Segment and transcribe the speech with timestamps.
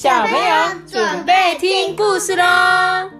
[0.00, 3.10] 小朋友准备听故事喽！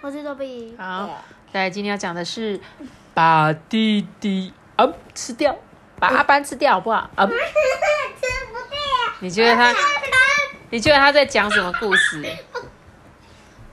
[0.00, 0.74] 我是豆比。
[0.76, 2.60] 好，来，今天要讲的是
[3.14, 4.84] 把弟弟啊
[5.14, 5.56] 吃掉，
[6.00, 7.08] 把阿班吃掉，好不好？
[7.14, 8.76] 啊，吃不掉。
[9.20, 9.72] 你觉得他？
[10.70, 12.26] 你觉得他在讲什么故事？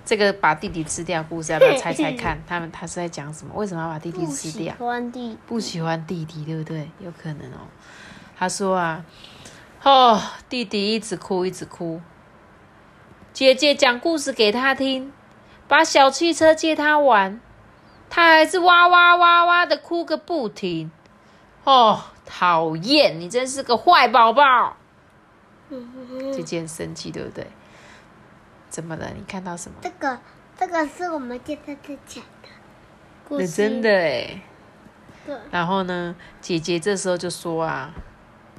[0.05, 2.39] 这个把弟弟吃掉故事，要不要猜猜看？
[2.45, 3.55] 他们他是在讲什么？
[3.55, 4.75] 为什么要把弟弟吃掉？
[4.75, 6.87] 喜欢弟，不喜欢弟弟，对不对？
[6.99, 7.65] 有可能哦。
[8.37, 9.05] 他说啊，
[9.83, 12.01] 哦，弟弟一直哭，一直哭。
[13.31, 15.11] 姐姐讲故事给他听，
[15.67, 17.39] 把小汽车借他玩，
[18.09, 20.91] 他还是哇哇哇哇的哭个不停。
[21.63, 23.19] 哦，讨厌！
[23.19, 24.77] 你真是个坏宝宝。
[26.31, 27.47] 姐姐很生气，对不对？
[28.69, 29.09] 怎么了？
[29.15, 29.77] 你看到什么？
[29.81, 30.19] 这个，
[30.57, 32.49] 这个是我们今天在讲的
[33.27, 33.47] 故事。
[33.47, 34.41] 真的哎。
[35.25, 35.35] 对。
[35.49, 37.93] 然后呢，姐姐这时候就说啊：“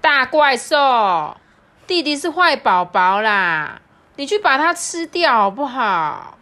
[0.07, 1.37] 大怪兽，
[1.85, 3.81] 弟弟是坏宝宝啦，
[4.15, 6.39] 你去把它吃掉好不好？”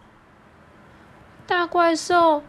[1.49, 2.45] 大怪兽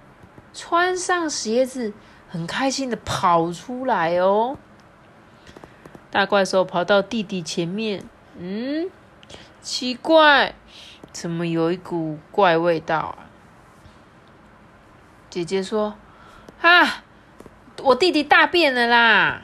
[0.54, 1.94] 穿上鞋子，
[2.28, 4.58] 很开心的跑出来哦。
[6.12, 8.04] 大怪兽跑到弟弟前面，
[8.38, 8.90] 嗯，
[9.62, 10.54] 奇怪，
[11.14, 13.32] 怎么有一股怪味道啊？
[15.30, 15.96] 姐姐说
[16.60, 17.06] ：“啊，
[17.82, 19.44] 我弟弟大便了啦，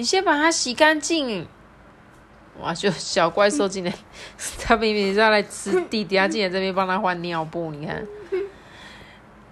[0.00, 1.46] 你先把它洗干净。”
[2.58, 3.92] 哇，就小怪兽竟然，
[4.62, 8.06] 他明明是要来吃弟弟，他竟然这边帮他换尿布，你看。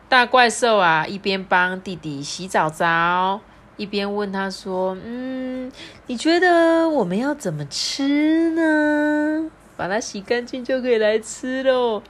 [0.08, 3.40] 大怪兽啊，一边帮弟弟洗澡澡。
[3.76, 5.70] 一边问他说：“嗯，
[6.06, 9.50] 你觉得我们要怎么吃呢？
[9.76, 12.02] 把它洗干净就可以来吃喽。”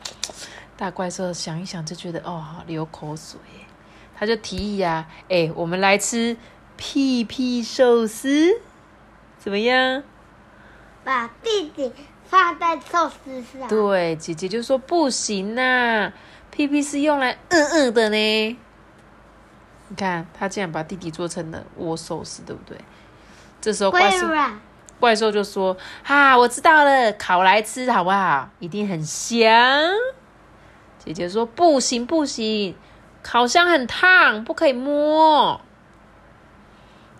[0.78, 3.38] 大怪兽想一想就觉得哦，流口水。
[4.16, 6.36] 他就提议啊：“哎，我们来吃
[6.78, 8.62] 屁屁寿司，
[9.38, 10.02] 怎么样？”
[11.04, 11.92] 把弟弟
[12.24, 13.68] 放在寿司上。
[13.68, 16.12] 对，姐姐就说：“不行呐，
[16.50, 18.16] 屁屁是用来嗯嗯的呢。”
[19.90, 22.78] 你看，他竟然把弟弟做成了握寿司，对不对？
[23.60, 24.28] 这时候怪兽
[25.00, 28.50] 怪兽就说：“哈，我知道了，烤来吃好不好？
[28.58, 29.48] 一定很香。”
[31.02, 32.76] 姐姐说：“不行不行，
[33.22, 35.60] 烤箱很烫，不可以摸。”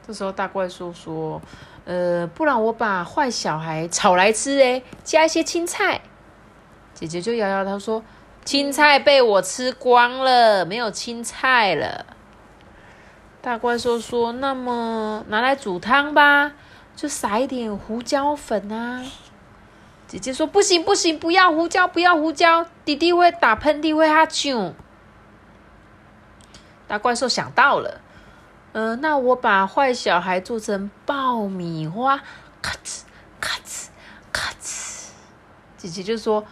[0.08, 1.38] 这时候大怪兽说
[1.84, 6.00] ：“呃，不然我把坏小孩炒来吃，哎，加一些青菜。”
[6.94, 8.02] 姐姐就摇摇头说
[8.42, 12.06] ：“青菜被我吃光了，没有青菜了。”
[13.42, 16.52] 大怪兽说：“那么拿来煮汤吧，
[16.96, 19.04] 就撒一点胡椒粉啊。”
[20.08, 24.72] 姐姐说：“不行不行，不要胡椒，不要胡椒，弟弟会打喷嚏，会哈啾。”
[26.88, 28.00] 大怪兽想到了，
[28.72, 32.18] 嗯，那我把坏小孩做成爆米花，
[32.60, 33.02] 咔哧
[33.40, 33.88] 咔哧
[34.32, 35.08] 咔哧。
[35.76, 36.44] 姐姐就说：“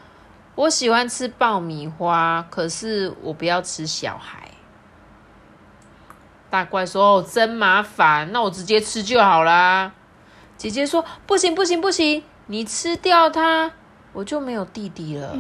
[0.56, 4.50] 我喜欢吃爆米花，可是我不要吃小孩。”
[6.48, 9.92] 大怪说：“真麻烦，那我直接吃就好啦。”
[10.56, 13.72] 姐姐说：“不行，不行，不行，你吃掉它，
[14.14, 15.36] 我就没有弟弟了。”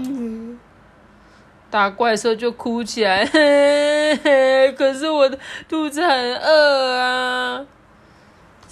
[1.70, 3.24] 大怪兽就哭起来，
[4.76, 5.38] 可是我的
[5.68, 7.66] 肚子很饿啊。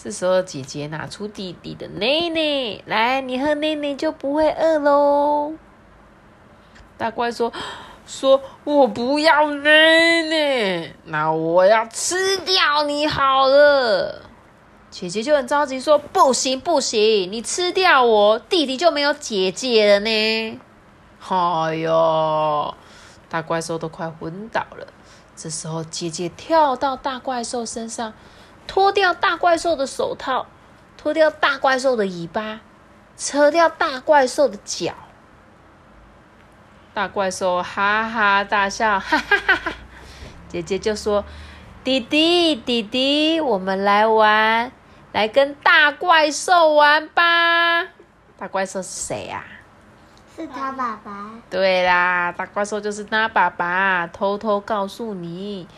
[0.02, 5.52] 这时候，姐姐拿出弟弟的奶奶来，你喝奶奶就不会饿喽。
[6.96, 7.52] 大怪说。
[8.06, 9.70] 说我不要奶
[10.28, 14.20] 奶，那我要吃掉你好了。
[14.90, 20.60] 姐姐就很着急说：“不行不行，你吃掉我，弟弟就没有姐姐了呢。”
[21.26, 22.74] 哎呦，
[23.34, 24.86] 大怪兽都快昏倒了。
[25.34, 28.12] 这时候，姐姐跳到大怪兽身上，
[28.68, 30.46] 脱掉大怪兽的手套，
[30.96, 32.60] 脱掉大怪兽的尾巴，
[33.16, 34.94] 扯掉大怪兽的脚。
[36.94, 39.72] 大怪兽哈哈大笑，哈哈哈哈！
[40.48, 41.24] 姐姐就说
[41.82, 44.70] ：“弟弟，弟弟，我们来玩，
[45.10, 47.88] 来跟大怪兽玩吧。”
[48.38, 49.42] 大怪兽是谁呀？
[50.34, 51.30] 是他爸爸。
[51.48, 54.06] 对啦，大怪兽就是他爸爸。
[54.08, 55.68] 偷偷告诉你，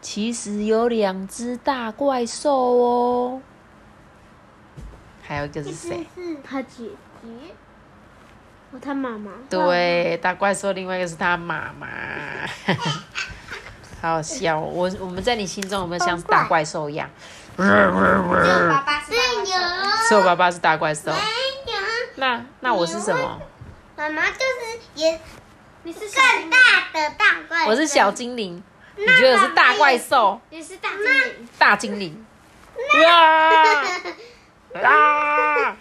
[0.00, 3.42] 其实有两只大怪兽哦。
[5.22, 6.06] 还有一个是谁？
[6.14, 6.90] 是他姐
[7.22, 7.28] 姐。
[8.80, 11.86] 他妈妈对大怪兽，另外一个是他妈妈，
[14.00, 14.58] 好笑。
[14.58, 17.08] 我我们在你心中有没有像大怪兽一样？
[17.58, 19.12] 是我爸爸是
[20.08, 21.12] 是我爸爸是大怪兽。
[22.16, 23.40] 那那我是什么？
[23.96, 25.20] 妈妈就是也，
[25.82, 26.56] 你是更大
[26.92, 27.66] 的大怪。
[27.66, 28.62] 我是小精灵。
[28.96, 30.40] 你觉得我是大怪兽？
[30.50, 31.48] 你是大精灵。
[31.58, 32.26] 大精灵。
[34.74, 34.80] 哇！
[34.88, 35.76] 啊！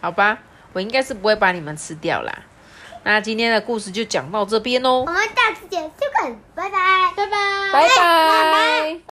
[0.00, 0.38] 好吧，
[0.72, 2.32] 我应该是不会把你们吃掉啦。
[3.04, 5.00] 那今天的故事就讲到这边哦。
[5.00, 9.00] 我们下次见，再见，拜拜，拜拜，拜拜。